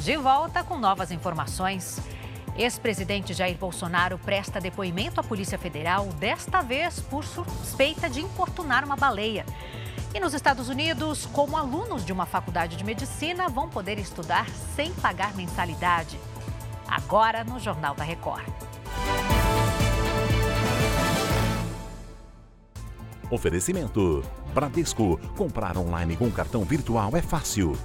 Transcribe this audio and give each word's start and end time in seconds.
de 0.00 0.16
volta 0.16 0.64
com 0.64 0.78
novas 0.78 1.10
informações. 1.10 2.00
Ex-presidente 2.56 3.34
Jair 3.34 3.56
Bolsonaro 3.56 4.18
presta 4.18 4.60
depoimento 4.60 5.20
à 5.20 5.22
Polícia 5.22 5.58
Federal, 5.58 6.06
desta 6.18 6.62
vez 6.62 7.00
por 7.00 7.24
suspeita 7.24 8.08
de 8.08 8.20
importunar 8.20 8.84
uma 8.84 8.96
baleia. 8.96 9.44
E 10.14 10.18
nos 10.18 10.34
Estados 10.34 10.68
Unidos, 10.68 11.26
como 11.26 11.56
alunos 11.56 12.04
de 12.04 12.12
uma 12.12 12.26
faculdade 12.26 12.76
de 12.76 12.84
medicina 12.84 13.48
vão 13.48 13.68
poder 13.68 13.98
estudar 13.98 14.48
sem 14.74 14.92
pagar 14.94 15.34
mensalidade. 15.36 16.18
Agora 16.88 17.44
no 17.44 17.60
Jornal 17.60 17.94
da 17.94 18.02
Record. 18.02 18.48
Oferecimento: 23.30 24.24
Bradesco. 24.52 25.18
Comprar 25.36 25.76
online 25.76 26.16
com 26.16 26.30
cartão 26.30 26.64
virtual 26.64 27.16
é 27.16 27.22
fácil. 27.22 27.78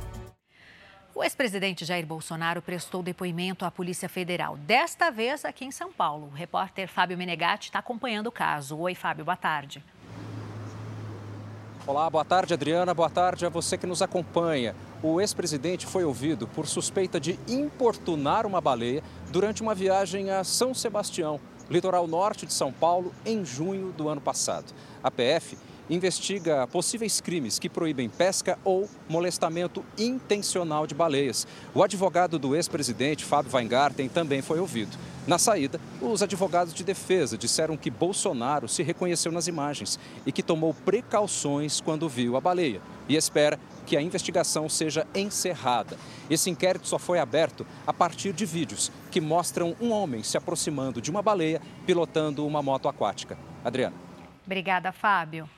O 1.17 1.23
ex-presidente 1.23 1.85
Jair 1.85 2.05
Bolsonaro 2.05 2.61
prestou 2.61 3.01
depoimento 3.01 3.63
à 3.63 3.71
Polícia 3.71 4.09
Federal, 4.09 4.57
desta 4.57 5.09
vez 5.09 5.45
aqui 5.45 5.63
em 5.63 5.71
São 5.71 5.89
Paulo. 5.89 6.27
O 6.27 6.35
repórter 6.35 6.89
Fábio 6.89 7.17
Menegatti 7.17 7.69
está 7.69 7.79
acompanhando 7.79 8.27
o 8.27 8.31
caso. 8.33 8.77
Oi, 8.77 8.93
Fábio, 8.93 9.23
boa 9.23 9.37
tarde. 9.37 9.81
Olá, 11.87 12.09
boa 12.09 12.25
tarde, 12.25 12.53
Adriana. 12.53 12.93
Boa 12.93 13.09
tarde 13.09 13.45
a 13.45 13.49
você 13.49 13.77
que 13.77 13.87
nos 13.87 14.01
acompanha. 14.01 14.75
O 15.01 15.21
ex-presidente 15.21 15.85
foi 15.85 16.03
ouvido 16.03 16.49
por 16.49 16.67
suspeita 16.67 17.17
de 17.17 17.39
importunar 17.47 18.45
uma 18.45 18.59
baleia 18.59 19.01
durante 19.29 19.61
uma 19.61 19.73
viagem 19.73 20.31
a 20.31 20.43
São 20.43 20.73
Sebastião, 20.73 21.39
litoral 21.69 22.07
norte 22.07 22.45
de 22.45 22.51
São 22.51 22.73
Paulo, 22.73 23.15
em 23.25 23.45
junho 23.45 23.93
do 23.93 24.09
ano 24.09 24.19
passado. 24.19 24.73
A 25.01 25.09
PF 25.09 25.57
investiga 25.89 26.67
possíveis 26.67 27.21
crimes 27.21 27.59
que 27.59 27.69
proíbem 27.69 28.09
pesca 28.09 28.57
ou 28.63 28.89
molestamento 29.07 29.85
intencional 29.97 30.87
de 30.87 30.95
baleias. 30.95 31.47
O 31.73 31.83
advogado 31.83 32.39
do 32.39 32.55
ex-presidente, 32.55 33.23
Fábio 33.23 33.51
Weingarten, 33.53 34.09
também 34.09 34.41
foi 34.41 34.59
ouvido. 34.59 34.97
Na 35.27 35.39
saída, 35.39 35.79
os 36.01 36.21
advogados 36.21 36.73
de 36.73 36.83
defesa 36.83 37.37
disseram 37.37 37.75
que 37.75 37.89
Bolsonaro 37.89 38.67
se 38.67 38.83
reconheceu 38.83 39.31
nas 39.31 39.47
imagens 39.47 39.99
e 40.25 40.31
que 40.31 40.43
tomou 40.43 40.73
precauções 40.73 41.81
quando 41.81 42.07
viu 42.07 42.37
a 42.37 42.41
baleia 42.41 42.79
e 43.09 43.15
espera 43.15 43.59
que 43.85 43.97
a 43.97 44.01
investigação 44.01 44.67
seja 44.69 45.05
encerrada. 45.15 45.97
Esse 46.29 46.49
inquérito 46.49 46.87
só 46.87 46.99
foi 46.99 47.19
aberto 47.19 47.65
a 47.85 47.93
partir 47.93 48.33
de 48.33 48.45
vídeos 48.45 48.91
que 49.11 49.21
mostram 49.21 49.75
um 49.79 49.91
homem 49.91 50.23
se 50.23 50.37
aproximando 50.37 51.01
de 51.01 51.09
uma 51.09 51.21
baleia 51.21 51.61
pilotando 51.85 52.45
uma 52.45 52.61
moto 52.61 52.87
aquática. 52.87 53.37
Adriana. 53.63 53.95
Obrigada, 54.45 54.91
Fábio. 54.91 55.49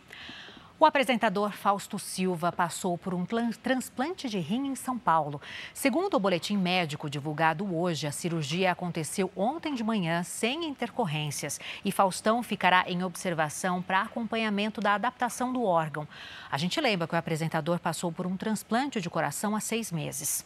O 0.80 0.86
apresentador 0.86 1.54
Fausto 1.54 1.98
Silva 1.98 2.52
passou 2.52 3.00
por 3.00 3.12
um 3.12 3.26
transplante 3.26 4.30
de 4.30 4.38
rim 4.38 4.68
em 4.68 4.76
São 4.76 4.96
Paulo. 4.96 5.42
Segundo 5.74 6.14
o 6.14 6.20
boletim 6.20 6.56
médico 6.56 7.10
divulgado 7.10 7.76
hoje, 7.76 8.06
a 8.06 8.12
cirurgia 8.12 8.74
aconteceu 8.74 9.32
ontem 9.36 9.74
de 9.74 9.84
manhã 9.84 10.22
sem 10.22 10.66
intercorrências 10.66 11.60
e 11.84 11.92
Faustão 11.92 12.44
ficará 12.44 12.86
em 12.88 13.04
observação 13.04 13.82
para 13.82 14.04
acompanhamento 14.04 14.80
da 14.80 14.94
adaptação 14.94 15.52
do 15.52 15.64
órgão. 15.64 16.08
A 16.52 16.60
gente 16.60 16.80
lembra 16.80 17.08
que 17.08 17.16
o 17.16 17.18
apresentador 17.18 17.80
passou 17.80 18.12
por 18.12 18.28
um 18.28 18.38
transplante 18.38 19.02
de 19.02 19.10
coração 19.10 19.56
há 19.56 19.60
seis 19.60 19.92
meses. 19.92 20.46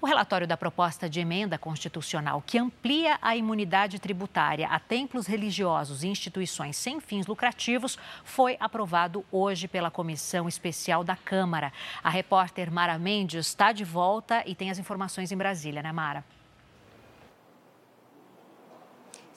O 0.00 0.06
relatório 0.06 0.46
da 0.46 0.56
proposta 0.56 1.10
de 1.10 1.18
emenda 1.18 1.58
constitucional 1.58 2.40
que 2.46 2.56
amplia 2.56 3.18
a 3.20 3.34
imunidade 3.34 3.98
tributária 3.98 4.68
a 4.68 4.78
templos 4.78 5.26
religiosos 5.26 6.04
e 6.04 6.06
instituições 6.06 6.76
sem 6.76 7.00
fins 7.00 7.26
lucrativos 7.26 7.98
foi 8.22 8.56
aprovado 8.60 9.24
hoje 9.32 9.66
pela 9.66 9.90
Comissão 9.90 10.46
Especial 10.46 11.02
da 11.02 11.16
Câmara. 11.16 11.72
A 12.00 12.10
repórter 12.10 12.70
Mara 12.70 12.96
Mendes 12.96 13.48
está 13.48 13.72
de 13.72 13.84
volta 13.84 14.44
e 14.46 14.54
tem 14.54 14.70
as 14.70 14.78
informações 14.78 15.32
em 15.32 15.36
Brasília, 15.36 15.82
né, 15.82 15.90
Mara? 15.90 16.24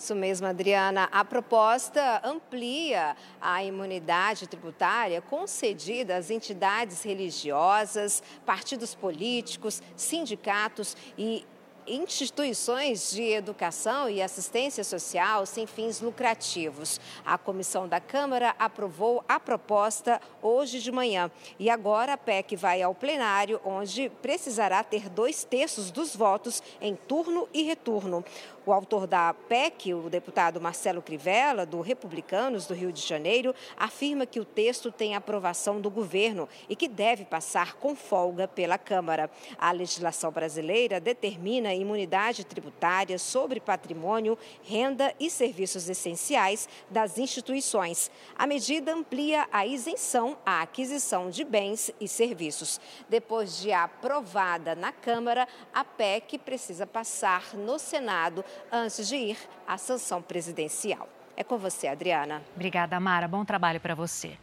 Isso 0.02 0.16
mesmo, 0.16 0.48
Adriana. 0.48 1.08
A 1.12 1.24
proposta 1.24 2.22
amplia 2.24 3.16
a 3.40 3.64
imunidade 3.64 4.48
tributária 4.48 5.22
concedida 5.22 6.18
às 6.18 6.32
entidades 6.32 7.04
religiosas, 7.04 8.24
partidos 8.44 8.96
políticos, 8.96 9.80
sindicatos 9.96 10.98
e 11.16 11.46
instituições 11.88 13.12
de 13.12 13.24
educação 13.24 14.10
e 14.10 14.22
assistência 14.22 14.84
social 14.84 15.46
sem 15.46 15.66
fins 15.66 16.02
lucrativos. 16.02 17.00
A 17.26 17.38
comissão 17.38 17.88
da 17.88 18.00
Câmara 18.00 18.56
aprovou 18.58 19.24
a 19.28 19.40
proposta 19.40 20.22
hoje 20.42 20.80
de 20.80 20.92
manhã 20.92 21.32
e 21.60 21.70
agora 21.70 22.14
a 22.14 22.18
PEC 22.18 22.56
vai 22.56 22.82
ao 22.82 22.94
plenário, 22.94 23.60
onde 23.66 24.10
precisará 24.22 24.84
ter 24.84 25.10
dois 25.10 25.44
terços 25.44 25.92
dos 25.92 26.16
votos 26.16 26.62
em 26.80 26.96
turno 26.96 27.48
e 27.54 27.64
retorno. 27.64 28.24
O 28.64 28.72
autor 28.72 29.08
da 29.08 29.34
PEC, 29.34 29.92
o 29.92 30.08
deputado 30.08 30.62
Marcelo 30.62 31.02
Crivella, 31.02 31.66
do 31.66 31.82
Republicanos 31.82 32.68
do 32.68 32.76
Rio 32.76 32.92
de 32.92 33.02
Janeiro, 33.02 33.56
afirma 33.76 34.24
que 34.24 34.40
o 34.40 34.46
texto 34.46 34.92
tem 34.92 35.16
aprovação 35.16 35.82
do 35.82 35.90
governo 35.90 36.48
e 36.70 36.76
que 36.76 36.88
deve 36.88 37.26
passar 37.26 37.74
com 37.74 37.96
folga 37.96 38.48
pela 38.48 38.78
Câmara. 38.78 39.32
A 39.58 39.72
legislação 39.72 40.32
brasileira 40.32 41.00
determina 41.00 41.71
imunidade 41.76 42.44
tributária 42.44 43.18
sobre 43.18 43.60
patrimônio, 43.60 44.38
renda 44.64 45.14
e 45.20 45.30
serviços 45.30 45.90
essenciais 45.90 46.68
das 46.90 47.18
instituições. 47.18 48.12
A 48.38 48.48
medida 48.48 48.94
amplia 48.94 49.48
a 49.52 49.66
isenção 49.66 50.38
à 50.46 50.62
aquisição 50.62 51.30
de 51.30 51.44
bens 51.44 51.92
e 52.00 52.08
serviços. 52.08 52.80
Depois 53.10 53.58
de 53.58 53.72
aprovada 53.72 54.76
na 54.76 54.92
Câmara, 54.92 55.48
a 55.74 55.84
PEC 55.84 56.38
precisa 56.38 56.86
passar 56.86 57.54
no 57.54 57.78
Senado 57.80 58.44
antes 58.72 59.08
de 59.08 59.16
ir 59.16 59.38
à 59.68 59.78
sanção 59.78 60.22
presidencial. 60.22 61.08
É 61.36 61.44
com 61.44 61.58
você, 61.58 61.88
Adriana. 61.88 62.42
Obrigada, 62.56 63.00
Mara. 63.00 63.28
Bom 63.28 63.44
trabalho 63.44 63.80
para 63.80 63.96
você. 63.96 64.38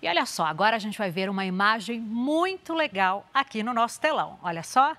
E 0.00 0.08
olha 0.08 0.24
só, 0.26 0.44
agora 0.44 0.76
a 0.76 0.78
gente 0.78 0.96
vai 0.96 1.10
ver 1.10 1.28
uma 1.28 1.44
imagem 1.44 1.98
muito 1.98 2.74
legal 2.74 3.26
aqui 3.32 3.62
no 3.62 3.74
nosso 3.74 4.00
telão. 4.00 4.38
Olha 4.42 4.62
só. 4.62 4.94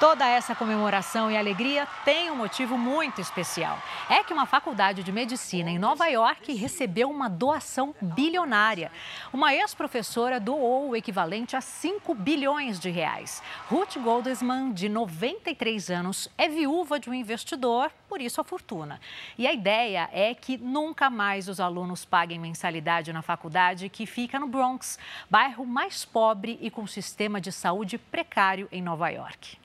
Toda 0.00 0.26
essa 0.26 0.54
comemoração 0.54 1.30
e 1.30 1.36
alegria 1.36 1.86
tem 2.06 2.30
um 2.30 2.34
motivo 2.34 2.78
muito 2.78 3.20
especial. 3.20 3.78
É 4.08 4.24
que 4.24 4.32
uma 4.32 4.46
faculdade 4.46 5.02
de 5.02 5.12
medicina 5.12 5.68
em 5.68 5.78
Nova 5.78 6.06
York 6.06 6.54
recebeu 6.54 7.10
uma 7.10 7.28
doação 7.28 7.94
bilionária. 8.00 8.90
Uma 9.30 9.54
ex-professora 9.54 10.40
doou 10.40 10.88
o 10.88 10.96
equivalente 10.96 11.54
a 11.54 11.60
5 11.60 12.14
bilhões 12.14 12.80
de 12.80 12.88
reais. 12.88 13.42
Ruth 13.68 13.98
Goldesman, 13.98 14.72
de 14.72 14.88
93 14.88 15.90
anos, 15.90 16.30
é 16.38 16.48
viúva 16.48 16.98
de 16.98 17.10
um 17.10 17.14
investidor, 17.14 17.92
por 18.08 18.22
isso 18.22 18.40
a 18.40 18.44
fortuna. 18.44 18.98
E 19.36 19.46
a 19.46 19.52
ideia 19.52 20.08
é 20.14 20.32
que 20.32 20.56
nunca 20.56 21.10
mais 21.10 21.46
os 21.46 21.60
alunos 21.60 22.06
paguem 22.06 22.38
mensalidade 22.38 23.12
na 23.12 23.20
faculdade 23.20 23.90
que 23.90 24.06
fica 24.06 24.40
no 24.40 24.48
Bronx, 24.48 24.98
bairro 25.28 25.66
mais 25.66 26.06
pobre 26.06 26.58
e 26.62 26.70
com 26.70 26.86
sistema 26.86 27.38
de 27.38 27.52
saúde 27.52 27.98
precário 27.98 28.66
em 28.72 28.80
Nova 28.80 29.10
York. 29.10 29.60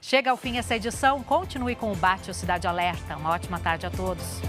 Chega 0.00 0.30
ao 0.30 0.36
fim 0.36 0.56
essa 0.56 0.74
edição. 0.76 1.22
Continue 1.22 1.74
com 1.74 1.92
o 1.92 1.96
Bate 1.96 2.30
o 2.30 2.34
Cidade 2.34 2.66
Alerta. 2.66 3.16
Uma 3.16 3.30
ótima 3.30 3.60
tarde 3.60 3.86
a 3.86 3.90
todos. 3.90 4.40